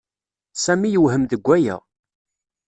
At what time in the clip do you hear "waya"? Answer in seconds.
1.47-1.77